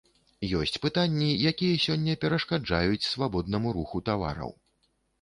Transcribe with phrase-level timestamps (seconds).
[0.59, 4.61] Ёсць пытанні, якія сёння перашкаджаюць свабоднаму руху тавараў.